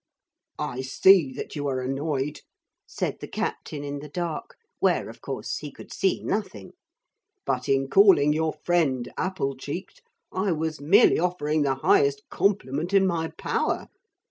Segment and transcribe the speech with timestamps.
[0.57, 2.41] 'I see that you are annoyed,'
[2.87, 6.71] said the captain in the dark, where, of course, he could see nothing;
[7.45, 10.01] 'but in calling your friend apple cheeked
[10.31, 13.89] I was merely offering the highest compliment in my power.